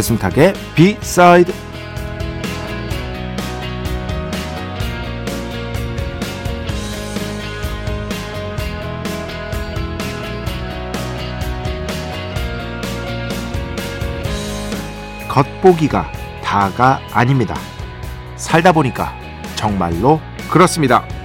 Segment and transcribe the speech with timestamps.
[0.00, 1.52] 배순탁의 비사이드
[15.28, 16.10] 겉보기가
[16.42, 17.54] 다가 아닙니다.
[18.36, 19.14] 살다 보니까
[19.54, 20.20] 정말로
[20.50, 21.19] 그렇습니다.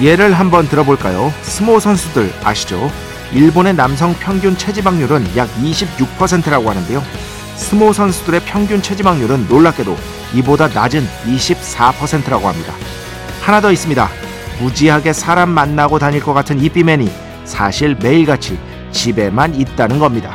[0.00, 1.32] 예를 한번 들어볼까요?
[1.42, 2.90] 스모 선수들 아시죠?
[3.32, 7.02] 일본의 남성 평균 체지방률은 약 26%라고 하는데요.
[7.56, 9.96] 스모 선수들의 평균 체지방률은 놀랍게도
[10.34, 12.72] 이보다 낮은 24%라고 합니다.
[13.42, 14.08] 하나 더 있습니다.
[14.60, 17.10] 무지하게 사람 만나고 다닐 것 같은 이삐맨이
[17.44, 18.58] 사실 매일같이
[18.92, 20.34] 집에만 있다는 겁니다.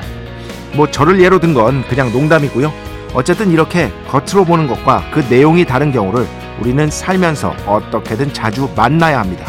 [0.73, 2.71] 뭐 저를 예로 든 건 그냥 농담이고요.
[3.13, 6.27] 어쨌든 이렇게 겉으로 보는 것과 그 내용이 다른 경우를
[6.59, 9.45] 우리는 살면서 어떻게든 자주 만나야 합니다.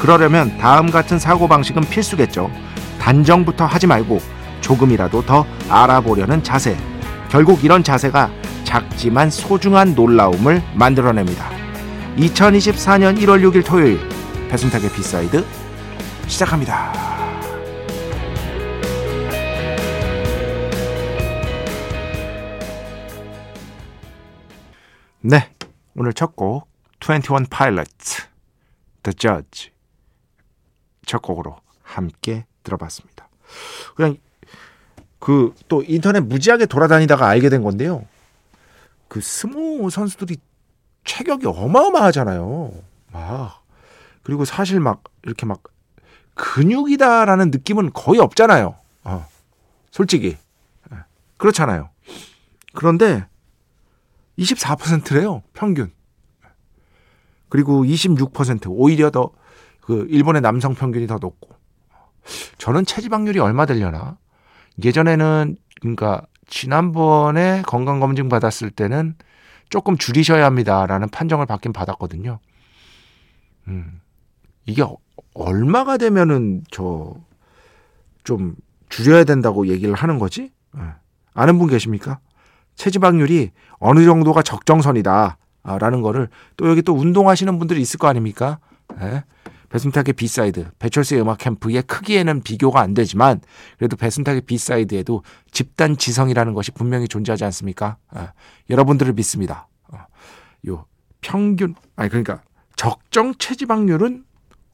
[0.00, 2.50] 그러려면 다음 같은 사고방식은 필수겠죠.
[3.00, 4.20] 단정부터 하지 말고
[4.60, 6.76] 조금이라도 더 알아보려는 자세.
[7.28, 8.30] 결국 이런 자세가
[8.64, 11.50] 작지만 소중한 놀라움을 만들어냅니다.
[12.16, 14.00] 2024년 1월 6일 토요일
[14.48, 15.44] 배순탁의 B side
[16.26, 16.92] 시작합니다.
[25.20, 25.48] 네,
[25.96, 26.68] 오늘 첫 곡
[27.00, 28.22] 21 Pilots
[29.02, 29.70] The Judge
[31.06, 33.28] 첫 곡으로 함께 들어봤습니다.
[33.94, 34.16] 그냥
[35.18, 38.06] 그 또 인터넷 무지하게 돌아다니다가 알게 된 건데요.
[39.08, 40.36] 그 스모 선수들이
[41.04, 42.72] 체격이 어마어마하잖아요.
[43.12, 43.62] 막
[44.22, 45.62] 그리고 사실 막 이렇게 막
[46.34, 48.76] 근육이다라는 느낌은 거의 없잖아요.
[49.04, 49.26] 어,
[49.90, 50.36] 솔직히
[50.92, 50.96] 예,
[51.36, 51.90] 그렇잖아요.
[52.72, 53.26] 그런데
[54.38, 55.92] 24%래요 평균.
[57.48, 59.32] 그리고 26% 오히려 더
[59.84, 61.50] 그 일본의 남성 평균이 더 높고.
[62.56, 64.16] 저는 체지방률이 얼마 되려나?
[64.82, 69.14] 예전에는 그러니까 지난번에 건강 검진 받았을 때는
[69.68, 72.38] 조금 줄이셔야 합니다라는 판정을 받긴 받았거든요.
[73.68, 74.00] 음.
[74.64, 74.82] 이게
[75.34, 77.14] 얼마가 되면은 저
[78.24, 78.56] 좀
[78.88, 80.50] 줄여야 된다고 얘기를 하는 거지?
[80.78, 80.80] 예.
[81.34, 82.20] 아는 분 계십니까?
[82.76, 85.38] 체지방률이 어느 정도가 적정선이다.
[85.64, 88.58] 라는 거를 또 여기 또 운동하시는 분들이 있을 거 아닙니까?
[89.00, 89.24] 예?
[89.70, 93.40] 배순탁의 B side, 배철수의 음악 캠프의 크기에는 비교가 안 되지만
[93.78, 97.96] 그래도 배순탁의 B side에도 집단 지성이라는 것이 분명히 존재하지 않습니까?
[98.16, 98.28] 예.
[98.70, 99.68] 여러분들을 믿습니다.
[99.88, 99.98] 어.
[100.68, 100.84] 요
[101.22, 102.42] 평균 아니 그러니까
[102.76, 104.24] 적정 체지방률은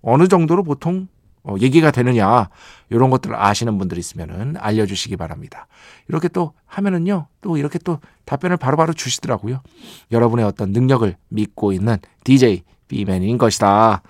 [0.02, 1.06] 어느 정도로 보통
[1.42, 2.48] 어, 얘기가 되느냐
[2.90, 5.66] 이런 것들을 아시는 분들이 있으면은 알려주시기 바랍니다.
[6.08, 9.62] 이렇게 또 하면은요 또 이렇게 또 답변을 바로바로 주시더라고요.
[10.10, 14.02] 여러분의 어떤 능력을 믿고 있는 DJ 비맨인 것이다.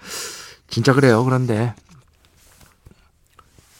[0.66, 1.24] 진짜 그래요.
[1.24, 1.74] 그런데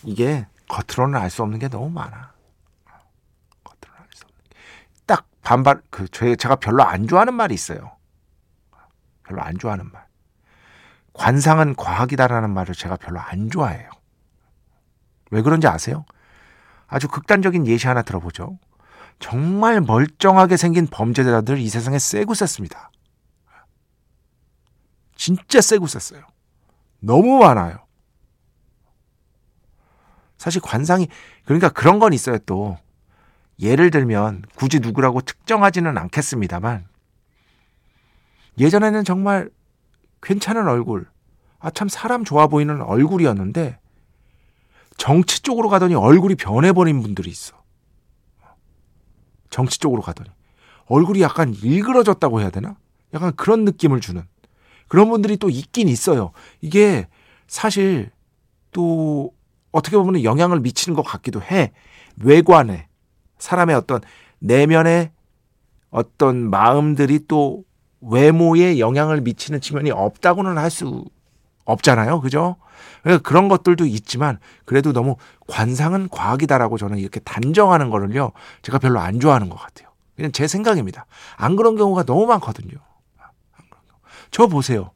[0.05, 2.33] 이게 겉으로는 알 수 없는 게 너무 많아.
[3.65, 4.57] 겉으로는 알 수 없는 게.
[5.07, 7.93] 딱 반발 그 제가 별로 안 좋아하는 말이 있어요.
[9.25, 10.10] 별로 안 좋아하는 말.
[11.13, 13.91] 관상은 과학이다라는 말을 제가 별로 안 좋아해요.
[15.31, 16.05] 왜 그런지 아세요?
[16.87, 18.59] 아주 극단적인 예시 하나 들어보죠.
[19.19, 22.91] 정말 멀쩡하게 생긴 범죄자들 이 세상에 세고 셌습니다.
[25.15, 26.23] 진짜 세고 셌어요.
[27.01, 27.79] 너무 많아요.
[30.39, 31.09] 사실 관상이
[31.45, 32.79] 그러니까 그런 건 있어요 또
[33.61, 36.89] 예를 들면 굳이 누구라고 특정하지는 않겠습니다만
[38.59, 39.51] 예전에는 정말
[40.23, 41.07] 괜찮은 얼굴.
[41.59, 43.79] 아 참 사람 좋아 보이는 얼굴이었는데
[44.97, 47.55] 정치 쪽으로 가더니 얼굴이 변해버린 분들이 있어.
[49.51, 50.31] 정치 쪽으로 가더니.
[50.87, 52.77] 얼굴이 약간 일그러졌다고 해야 되나?
[53.15, 54.23] 약간 그런 느낌을 주는.
[54.89, 56.33] 그런 분들이 또 있긴 있어요.
[56.61, 57.07] 이게
[57.47, 58.11] 사실
[58.73, 59.33] 또
[59.73, 61.73] 어떻게 보면 영향을 미치는 것 같기도 해.
[62.17, 62.89] 외관에.
[63.39, 64.01] 사람의 어떤
[64.41, 65.13] 내면의
[65.91, 67.65] 어떤 마음들이 또
[68.01, 71.05] 외모에 영향을 미치는 측면이 없다고는 할 수
[71.65, 72.21] 없잖아요.
[72.21, 72.57] 그죠?
[73.03, 75.17] 그러니까 그런 것들도 있지만 그래도 너무
[75.49, 78.33] 관상은 과학이다라고 저는 이렇게 단정하는 거를요.
[78.63, 79.89] 제가 별로 안 좋아하는 것 같아요.
[80.17, 81.07] 그냥 제 생각입니다.
[81.37, 82.73] 안 그런 경우가 너무 많거든요.
[84.31, 84.91] 저 보세요.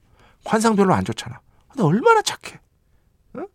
[0.44, 1.40] 관상 별로 안 좋잖아.
[1.68, 2.60] 근데 얼마나 착해.
[3.36, 3.46] 응?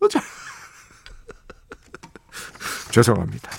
[0.00, 0.20] 어쩌...
[2.90, 3.50] 죄송합니다.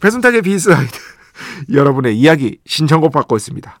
[0.00, 0.98] 배순탁의 B side
[1.72, 3.80] 여러분의 이야기 신청곡 받고 있습니다.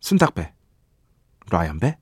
[0.00, 0.52] 순탁배,
[1.50, 1.96] 라이언배,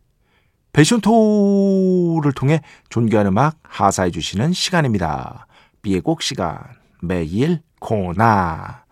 [0.73, 5.47] 배션토를 통해 존귀한 음악 하사해 주시는 시간입니다.
[5.83, 6.59] B의 곡 시간
[7.01, 8.85] 매일 코나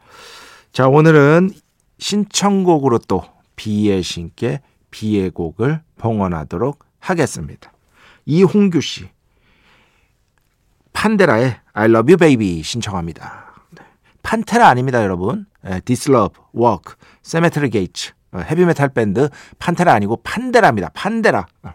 [0.73, 1.51] 자 오늘은
[1.99, 3.25] 신청곡으로 또
[3.57, 4.61] B의 신께
[4.91, 7.73] B의 곡을 봉헌하도록 하겠습니다.
[8.27, 9.09] 이홍규 씨
[10.93, 13.65] 판데라의 I Love You Baby 신청합니다.
[13.71, 13.83] 네.
[14.23, 15.47] 판테라 아닙니다, 여러분.
[16.09, 20.91] Love, Walk, Cemetery Gates, 헤비메탈 밴드 판테라 아니고 판데라입니다.
[20.95, 21.73] 판데라, 어,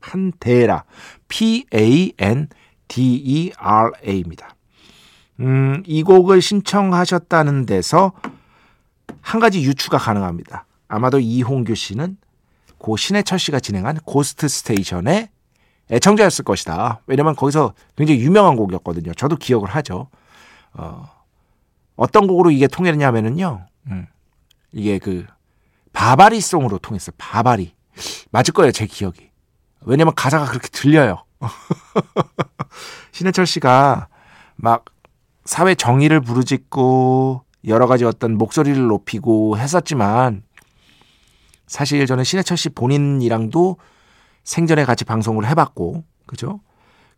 [0.00, 0.84] 판데라,
[1.28, 2.48] P-A-N-D-E-R-A입니다.
[5.40, 8.12] 음, 이 곡을 신청하셨다는 데서
[9.20, 10.64] 한 가지 유추가 가능합니다.
[10.88, 12.16] 아마도 이홍규 씨는
[12.78, 15.28] 고 신해철 씨가 진행한 Ghost Station의
[15.90, 17.00] 애청자였을 것이다.
[17.06, 19.14] 왜냐면 거기서 굉장히 유명한 곡이었거든요.
[19.14, 20.08] 저도 기억을 하죠.
[20.74, 21.08] 어,
[21.96, 23.66] 어떤 곡으로 이게 통했냐면은요.
[23.88, 24.06] 음,
[24.72, 25.26] 이게 그
[25.98, 27.12] 바바리송으로 통했어요.
[27.18, 27.74] 바바리.
[28.30, 29.30] 맞을 거예요, 제 기억이.
[29.80, 31.24] 왜냐면 가사가 그렇게 들려요.
[33.10, 34.06] 신해철 씨가
[34.54, 34.84] 막
[35.44, 40.44] 사회 정의를 부르짖고 여러 가지 어떤 목소리를 높이고 했었지만
[41.66, 43.76] 사실 저는 신해철 씨 본인이랑도
[44.44, 46.60] 생전에 같이 방송을 해봤고 그죠?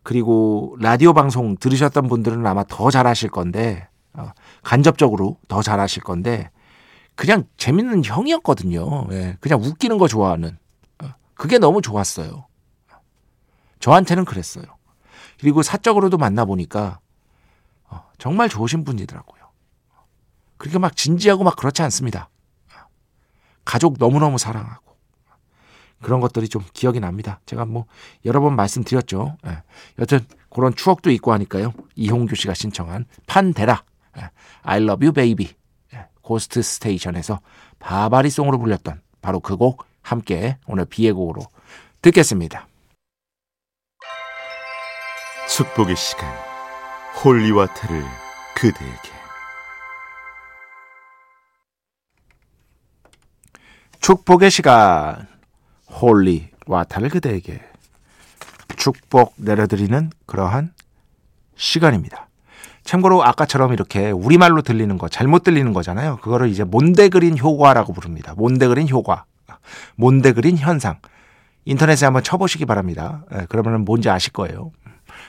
[0.01, 4.31] 그리고 라디오 방송 들으셨던 분들은 아마 더 잘하실 건데 어,
[4.63, 6.49] 간접적으로 더 잘하실 건데
[7.15, 9.07] 그냥 재밌는 형이었거든요.
[9.11, 10.57] 예, 그냥 웃기는 거 좋아하는
[11.03, 12.47] 어, 그게 너무 좋았어요.
[13.79, 14.65] 저한테는 그랬어요.
[15.39, 16.99] 그리고 사적으로도 만나 보니까
[17.89, 19.41] 어, 정말 좋으신 분이더라고요.
[20.57, 22.29] 그렇게 막 진지하고 막 그렇지 않습니다.
[23.65, 24.97] 가족 너무너무 사랑하고
[26.01, 27.39] 그런 것들이 좀 기억이 납니다.
[27.45, 27.85] 제가 뭐
[28.25, 29.37] 여러 번 말씀드렸죠.
[29.45, 29.63] 예.
[29.99, 31.73] 여튼 그런 추억도 있고 하니까요.
[31.95, 33.83] 이홍규 씨가 신청한 판데라
[34.17, 34.29] 예.
[34.63, 35.53] I love you baby
[36.31, 36.33] 예.
[36.33, 37.41] Ghost Station에서
[37.79, 41.41] 바바리송으로 불렸던 바로 그 곡 함께 오늘 B의 곡으로
[42.01, 42.67] 듣겠습니다.
[45.47, 46.33] 축복의 시간
[47.23, 48.03] holy water를
[48.55, 49.09] 그대에게
[53.99, 55.27] 축복의 시간
[55.87, 57.61] holy water를 그대에게
[58.77, 60.73] 축복 내려드리는 그러한
[61.55, 62.30] 시간입니다.
[62.83, 66.17] 참고로 아까처럼 이렇게 우리말로 들리는 거 잘못 들리는 거잖아요.
[66.17, 68.33] 그거를 이제 mondegreen 효과라고 부릅니다.
[68.37, 69.25] mondegreen 효과,
[69.95, 70.97] mondegreen 현상.
[71.65, 73.23] 인터넷에 한번 쳐보시기 바랍니다.
[73.33, 74.71] 예, 그러면 뭔지 아실 거예요.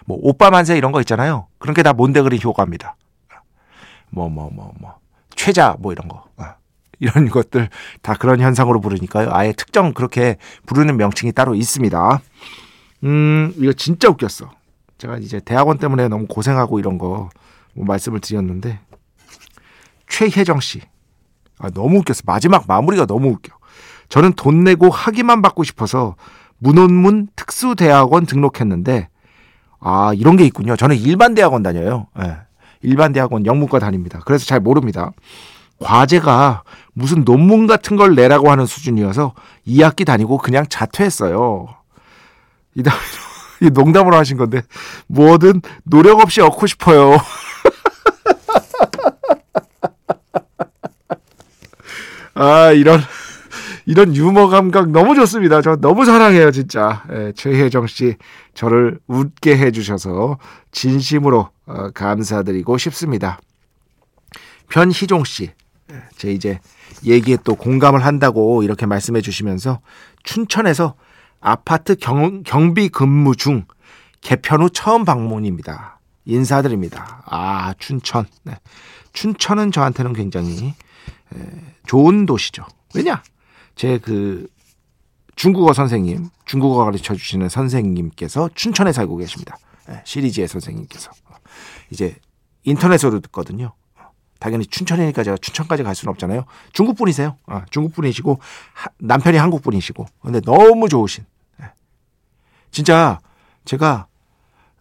[0.06, 1.46] 뭐 오빠 만세 이런 거 있잖아요.
[1.58, 2.96] 그런 게 다 mondegreen 효과입니다.
[4.10, 4.94] 뭐 뭐 뭐 뭐
[5.36, 6.24] 최자 뭐 이런 거.
[6.38, 6.44] 어.
[7.00, 7.68] 이런 것들
[8.00, 9.28] 다 그런 현상으로 부르니까요.
[9.32, 12.20] 아예 특정 그렇게 부르는 명칭이 따로 있습니다.
[13.04, 14.50] 음, 이거 진짜 웃겼어.
[15.02, 17.30] 제가 이제 대학원 때문에 너무 고생하고 이런 거
[17.74, 18.80] 뭐 말씀을 드렸는데
[20.08, 20.82] 최혜정 씨.
[21.58, 22.22] 아, 너무 웃겼어.
[22.26, 23.54] 마지막 마무리가 너무 웃겨.
[24.08, 26.16] 저는 돈 내고 학위만 받고 싶어서
[26.58, 29.08] 문혼문 특수대학원 등록했는데
[29.80, 30.76] 아 이런 게 있군요.
[30.76, 32.08] 저는 일반 대학원 다녀요.
[32.18, 32.36] 네.
[32.82, 34.20] 일반 대학원 영문과 다닙니다.
[34.26, 35.12] 그래서 잘 모릅니다.
[35.78, 39.34] 과제가 무슨 논문 같은 걸 내라고 하는 수준이어서
[39.66, 41.68] 2학기 다니고 그냥 자퇴했어요.
[42.74, 43.00] 이 다음에
[43.70, 44.62] 농담으로 하신 건데
[45.06, 47.16] 뭐든 노력 없이 얻고 싶어요.
[52.34, 53.00] 아 이런
[53.84, 55.60] 이런 유머 감각 너무 좋습니다.
[55.60, 57.04] 저 너무 사랑해요, 진짜.
[57.12, 58.16] 예, 최혜정 씨
[58.54, 60.38] 저를 웃게 해주셔서
[60.70, 63.40] 진심으로 어, 감사드리고 싶습니다.
[64.68, 65.50] 변희종 씨,
[65.90, 66.60] 예, 제 이제
[67.04, 69.80] 얘기에 또 공감을 한다고 이렇게 말씀해 주시면서
[70.22, 70.94] 춘천에서
[71.42, 73.66] 아파트 경, 경비 근무 중
[74.20, 75.98] 개편 후 처음 방문입니다.
[76.24, 77.22] 인사드립니다.
[77.26, 78.26] 아, 춘천.
[78.44, 78.54] 네.
[79.12, 80.68] 춘천은 저한테는 굉장히
[81.34, 81.38] 에,
[81.86, 82.64] 좋은 도시죠.
[82.94, 83.22] 왜냐?
[83.74, 84.46] 제 그
[85.34, 89.56] 중국어 선생님, 중국어 가르쳐 주시는 선생님께서 춘천에 살고 계십니다.
[89.88, 91.10] 네, 시리즈의 선생님께서.
[91.90, 92.14] 이제
[92.64, 93.72] 인터넷으로 듣거든요.
[94.38, 96.44] 당연히 춘천이니까 제가 춘천까지 갈 수는 없잖아요.
[96.72, 97.36] 중국 분이세요.
[97.46, 98.40] 아, 중국 분이시고
[98.74, 100.06] 하, 남편이 한국 분이시고.
[100.20, 101.24] 근데 너무 좋으신.
[102.72, 102.76] 네.
[102.76, 103.20] 진짜
[103.64, 104.06] 제가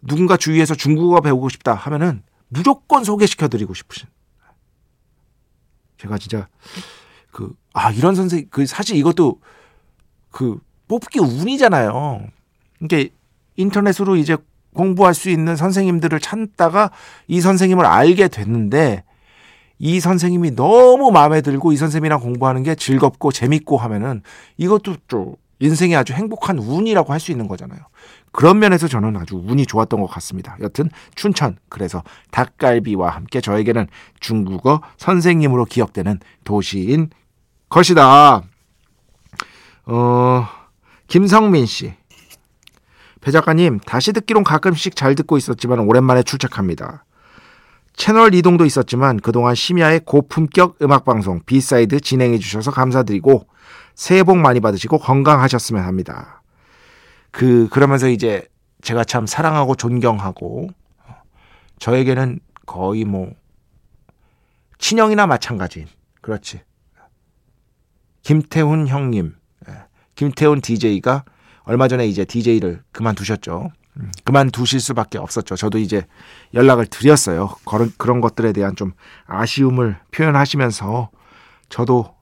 [0.02, 4.08] 누군가 주위에서 중국어 배우고 싶다 하면은 무조건 소개시켜 드리고 싶으신.
[5.98, 6.48] 제가 진짜
[7.30, 9.40] 그 아 이런 선생 그 사실 이것도
[10.30, 10.58] 그
[10.88, 12.26] 뽑기 운이잖아요.
[12.78, 13.14] 그러니까
[13.56, 14.36] 인터넷으로 이제
[14.74, 16.90] 공부할 수 있는 선생님들을 찾다가
[17.28, 19.04] 이 선생님을 알게 됐는데
[19.78, 24.22] 이 선생님이 너무 마음에 들고 이 선생님이랑 공부하는 게 즐겁고 재밌고 하면은
[24.56, 27.78] 이것도 좀 인생의 아주 행복한 운이라고 할 수 있는 거잖아요.
[28.32, 30.56] 그런 면에서 저는 아주 운이 좋았던 것 같습니다.
[30.60, 32.02] 여튼 춘천 그래서
[32.32, 33.86] 닭갈비와 함께 저에게는
[34.18, 37.10] 중국어 선생님으로 기억되는 도시인
[37.68, 38.42] 것이다.
[39.86, 40.48] 어,
[41.06, 41.94] 김성민 씨.
[43.20, 47.04] 배 작가님, 다시 듣기론 가끔씩 잘 듣고 있었지만 오랜만에 출첵합니다.
[47.94, 53.46] 채널 이동도 있었지만 그동안 심야의 고품격 음악방송 B side 진행해 주셔서 감사드리고
[53.94, 56.42] 새해 복 많이 받으시고 건강하셨으면 합니다.
[57.30, 58.46] 그 그러면서 이제
[58.82, 60.70] 제가 참 사랑하고 존경하고
[61.78, 63.32] 저에게는 거의 뭐
[64.78, 65.86] 친형이나 마찬가지인
[66.20, 66.60] 그렇지.
[68.22, 69.34] 김태훈 형님,
[69.68, 69.72] 예,
[70.14, 71.24] 김태훈 DJ가
[71.64, 73.70] 얼마 전에 이제 DJ를 그만두셨죠.
[73.98, 75.56] 음, 그만두실 수밖에 없었죠.
[75.56, 76.06] 저도 이제
[76.54, 77.54] 연락을 드렸어요.
[77.66, 78.92] 그런, 그런 것들에 대한 좀
[79.26, 81.10] 아쉬움을 표현하시면서
[81.68, 82.14] 저도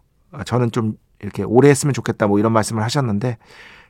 [0.45, 3.39] 저는 좀 이렇게 오래 했으면 좋겠다 뭐 이런 말씀을 하셨는데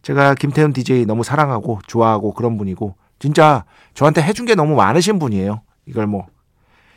[0.03, 5.63] 제가 김태훈 DJ 너무 사랑하고 좋아하고 그런 분이고 진짜 저한테 해준 게 너무 많으신 분이에요.
[5.87, 6.27] 이걸 뭐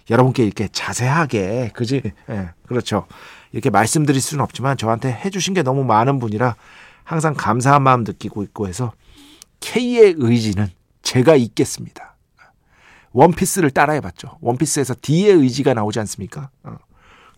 [0.10, 2.02] 여러분께 이렇게 자세하게 그지?
[2.30, 3.06] 예, 그렇죠.
[3.52, 6.56] 이렇게 말씀드릴 수는 없지만 저한테 해주신 게 너무 많은 분이라
[7.04, 8.94] 항상 감사한 마음 느끼고 있고 해서
[9.64, 10.68] K의 의지는
[11.04, 12.18] 제가 있겠습니다.
[13.14, 14.38] 원피스를 따라해봤죠.
[14.42, 16.50] 원피스에서 D의 의지가 나오지 않습니까?
[16.64, 16.78] 어.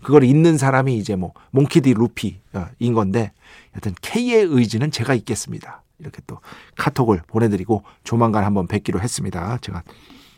[0.02, 3.32] 그걸 잊는 사람이 이제 뭐 몽키디 루피인 건데
[3.76, 5.84] 여튼 K의 의지는 제가 있겠습니다.
[6.00, 6.40] 이렇게 또
[6.76, 9.60] 카톡을 보내드리고 조만간 한번 뵙기로 했습니다.
[9.62, 9.84] 제가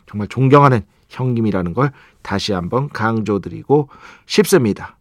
[0.06, 1.90] 정말 존경하는 형님이라는 걸
[2.20, 3.88] 다시 한번 강조드리고
[4.26, 4.98] 싶습니다.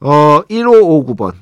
[0.00, 1.34] 어, 1559번.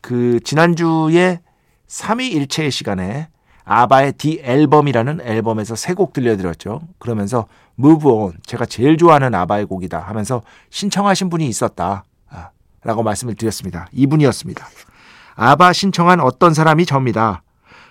[0.00, 1.40] 그, 지난주에
[1.86, 3.28] 3위 일체의 시간에
[3.64, 6.80] 아바의 디 앨범이라는 앨범에서 세 곡 들려드렸죠.
[6.98, 7.46] 그러면서
[7.78, 12.04] Move On, 제가 제일 좋아하는 아바의 곡이다 하면서 신청하신 분이 있었다.
[12.28, 12.50] 아,
[12.82, 13.88] 라고 말씀을 드렸습니다.
[13.92, 14.66] 이분이었습니다.
[15.36, 17.42] 아바 신청한 어떤 사람이 접니다.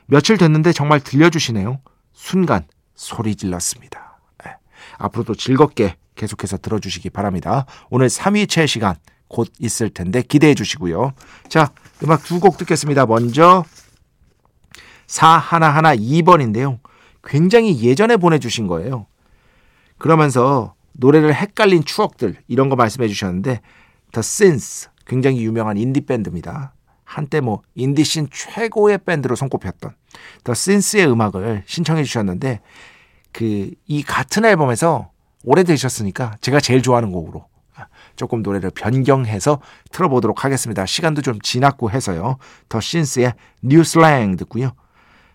[0.06, 1.80] 며칠 됐는데 정말 들려주시네요.
[2.14, 4.20] 순간 소리 질렀습니다.
[4.46, 4.52] 네.
[4.98, 7.66] 앞으로도 즐겁게 계속해서 들어주시기 바랍니다.
[7.90, 8.96] 오늘 3위체 시간
[9.28, 11.14] 곧 있을 텐데 기대해 주시고요.
[11.50, 11.72] 자,
[12.04, 13.06] 음악 두 곡 듣겠습니다.
[13.06, 13.64] 먼저
[15.12, 16.80] 4112 2번인데요.
[17.24, 19.06] 굉장히 예전에 보내주신 거예요.
[19.98, 23.62] 그러면서 노래를 헷갈린 추억들 이런 거 말씀해 주셨는데
[24.14, 26.74] The Shins 굉장히 유명한 인디 밴드입니다.
[27.04, 29.92] 한때 뭐 인디씬 최고의 밴드로 손꼽혔던
[30.46, 32.62] The Shins의 음악을 신청해 주셨는데
[33.32, 35.12] 그 이 같은 앨범에서
[35.44, 37.46] 오래되셨으니까 제가 제일 좋아하는 곡으로
[38.16, 39.60] 조금 노래를 변경해서
[39.92, 40.86] 틀어보도록 하겠습니다.
[40.86, 42.38] 시간도 좀 지났고 해서요.
[42.70, 44.72] The Shins의 New Slang 듣고요.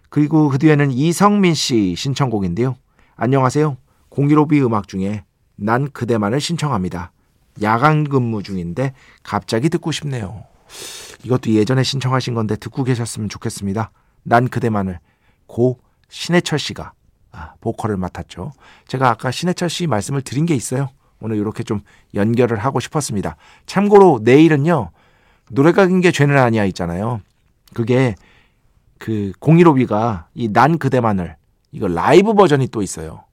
[0.09, 2.77] 그리고 그 뒤에는 이성민 씨 신청곡인데요.
[3.17, 3.77] 안녕하세요.
[4.11, 5.25] 015B 음악 중에
[5.57, 7.13] 난 그대만을 신청합니다.
[7.63, 10.45] 야간 근무 중인데 갑자기 듣고 싶네요.
[11.25, 13.91] 이것도 예전에 신청하신 건데 듣고 계셨으면 좋겠습니다.
[14.23, 14.99] 난 그대만을
[15.47, 16.93] 고 신해철 씨가
[17.33, 18.53] 아, 보컬을 맡았죠.
[18.87, 20.89] 제가 아까 신해철 씨 말씀을 드린 게 있어요.
[21.21, 21.81] 오늘 이렇게 좀
[22.15, 23.37] 연결을 하고 싶었습니다.
[23.67, 24.91] 참고로 내일은요.
[25.51, 27.21] 노래가 긴 게 죄는 아니야 있잖아요.
[27.75, 28.15] 그게
[28.99, 31.37] 그 공일오비가 이 난 그대만을
[31.73, 33.25] 이거 라이브 버전이 또 있어요.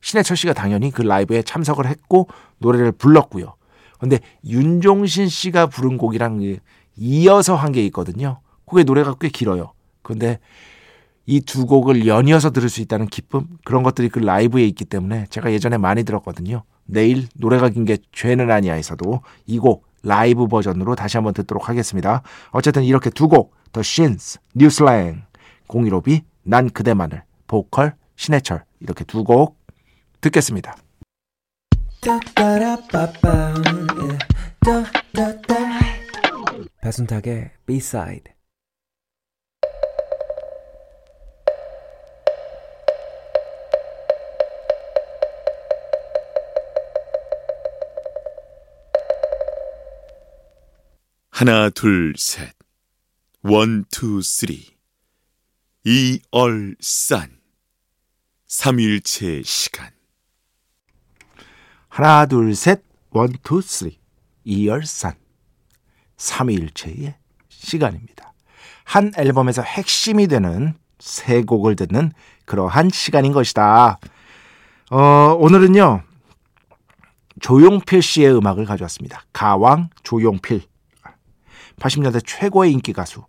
[0.00, 3.54] 신해철 씨가 당연히 그 라이브에 참석을 했고 노래를 불렀고요.
[3.98, 6.58] 근데 윤종신 씨가 부른 곡이랑
[6.96, 8.40] 이어서 한 게 있거든요.
[8.66, 9.72] 그게 노래가 꽤 길어요.
[10.02, 10.38] 근데
[11.26, 15.52] 이 두 곡을 연이어서 들을 수 있다는 기쁨 그런 것들이 그 라이브에 있기 때문에 제가
[15.52, 16.62] 예전에 많이 들었거든요.
[16.84, 22.22] 내일 노래가 긴 게 죄는 아니야에서도 이 곡 라이브 버전으로 다시 한번 듣도록 하겠습니다.
[22.50, 25.22] 어쨌든 이렇게 두 곡, The Shins, New Slang,
[25.68, 29.58] 015B, 난 그대만을, 보컬, 신해철 이렇게 두 곡
[30.20, 30.76] 듣겠습니다.
[36.80, 38.35] 배순탁의 B-side
[51.38, 52.54] 하나 둘 셋.
[53.42, 54.74] one, two, three.
[55.84, 57.40] 一二三.
[58.48, 59.90] 삼위일체 시간.
[61.88, 63.98] 하나, 둘, 셋, one, two, three.
[64.44, 65.12] 一二三.
[66.16, 67.16] 삼위일체의
[67.50, 68.32] 시간입니다.
[68.84, 72.12] 한 앨범에서 핵심이 되는 세 곡을 듣는
[72.46, 73.98] 그러한 시간인 것이다.
[74.90, 74.98] 어,
[75.38, 76.02] 오늘은요,
[77.40, 79.26] 조용필 씨의 음악을 가져왔습니다.
[79.34, 80.62] 가왕 조용필.
[81.80, 83.24] 80년대 최고의 인기 가수.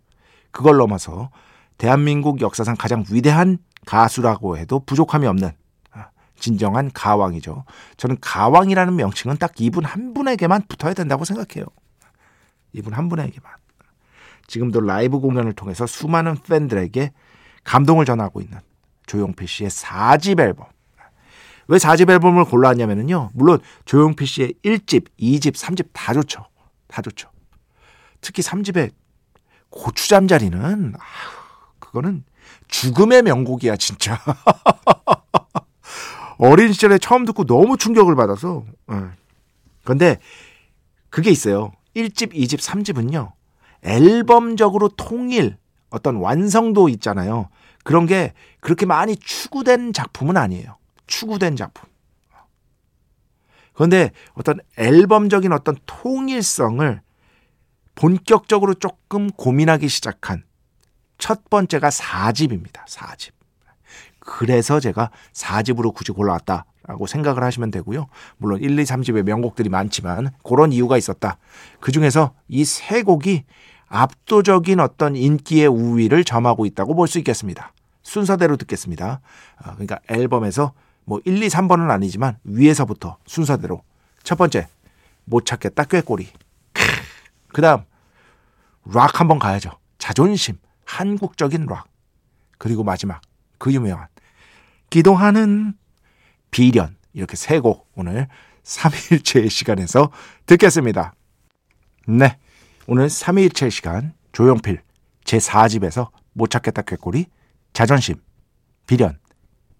[0.50, 1.30] 그걸 넘어서
[1.76, 5.52] 대한민국 역사상 가장 위대한 가수라고 해도 부족함이 없는
[5.92, 7.64] 아, 진정한 가왕이죠.
[7.96, 11.66] 저는 가왕이라는 명칭은 딱 이분 한 분에게만 붙어야 된다고 생각해요.
[12.72, 13.52] 이분 한 분에게만.
[14.46, 17.12] 지금도 라이브 공연을 통해서 수많은 팬들에게
[17.64, 18.58] 감동을 전하고 있는
[19.06, 20.66] 조용필 씨의 4집 앨범.
[21.68, 23.30] 왜 4집 앨범을 골라왔냐면요.
[23.34, 26.46] 물론 조용필 씨의 1집, 2집, 3집 다 좋죠.
[26.86, 27.30] 다 좋죠.
[28.20, 28.92] 특히 3집의
[29.70, 31.02] 고추 잠자리는 아,
[31.78, 32.24] 그거는
[32.68, 34.20] 죽음의 명곡이야 진짜.
[36.38, 38.64] 어린 시절에 처음 듣고 너무 충격을 받아서.
[39.82, 40.18] 그런데 예.
[41.10, 41.72] 그게 있어요.
[41.96, 43.32] 1집, 2집, 3집은요.
[43.82, 45.56] 앨범적으로 통일
[45.90, 47.48] 어떤 완성도 있잖아요.
[47.82, 50.76] 그런 게 그렇게 많이 추구된 작품은 아니에요.
[51.06, 51.88] 추구된 작품.
[53.72, 57.00] 그런데 어떤 앨범적인 어떤 통일성을
[57.98, 60.44] 본격적으로 조금 고민하기 시작한
[61.18, 62.86] 첫 번째가 4집입니다.
[62.86, 63.30] 4집.
[64.20, 68.06] 그래서 제가 4집으로 굳이 골라왔다 라고 생각을 하시면 되고요.
[68.36, 71.38] 물론 1, 2, 3집의 명곡들이 많지만 그런 이유가 있었다.
[71.80, 73.42] 그 중에서 이 세 곡이
[73.88, 77.72] 압도적인 어떤 인기의 우위를 점하고 있다고 볼 수 있겠습니다.
[78.02, 79.20] 순서대로 듣겠습니다.
[79.56, 80.72] 아, 그러니까 앨범에서
[81.04, 83.82] 뭐 1, 2, 3번은 아니지만 위에서부터 순서대로
[84.22, 84.68] 첫 번째
[85.24, 86.28] 못 찾겠다 꾀꼬리
[87.48, 87.82] 그 다음,
[88.92, 89.70] 락 한번 가야죠.
[89.98, 91.86] 자존심, 한국적인 락.
[92.58, 93.20] 그리고 마지막,
[93.58, 94.08] 그 유명한,
[94.90, 95.74] 기도하는
[96.50, 96.96] 비련.
[97.12, 98.28] 이렇게 세 곡 오늘
[98.62, 100.10] 3일째 시간에서
[100.46, 101.14] 듣겠습니다.
[102.06, 102.38] 네.
[102.86, 104.80] 오늘 3일째 시간, 조용필
[105.24, 107.26] 제4집에서 못 찾겠다 꾀꼬리,
[107.72, 108.16] 자존심,
[108.86, 109.18] 비련.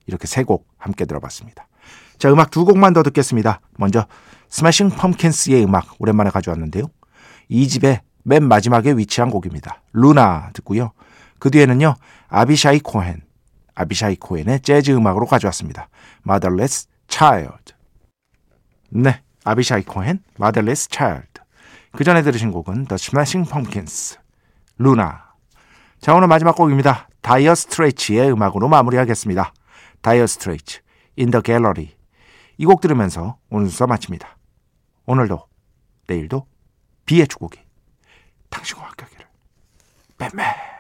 [0.07, 1.67] 이렇게 세 곡 함께 들어봤습니다.
[2.19, 3.61] 자, 음악 두 곡만 더 듣겠습니다.
[3.79, 4.07] 먼저,
[4.49, 6.85] 스매싱 펌킨스의 음악 오랜만에 가져왔는데요.
[7.49, 9.81] 이집의 맨 마지막에 위치한 곡입니다.
[9.95, 10.93] 루나 듣고요.
[11.39, 11.95] 그 뒤에는요.
[12.29, 13.23] 아비샤이 코헨,
[13.75, 15.89] 아비샤이 코헨의 재즈 음악으로 가져왔습니다.
[16.27, 17.73] Motherless Child.
[18.91, 21.41] 네, 아비샤이 코헨, Motherless Child.
[21.93, 24.19] 그 전에 들으신 곡은 The Smashing Pumpkins,
[24.77, 25.33] Luna.
[25.99, 27.09] 자, 오늘 마지막 곡입니다.
[27.23, 29.55] Dire Straits의 음악으로 마무리하겠습니다.
[30.03, 30.81] Dire Straits,
[31.19, 31.97] In the Gallery.
[32.59, 34.37] 이 곡 들으면서 오늘 수사 마칩니다.
[35.07, 35.47] 오늘도,
[36.09, 36.47] 내일도
[37.07, 37.68] B의 축복이
[38.51, 39.27] 당신과 함께하기를.
[40.19, 40.78] 뱀매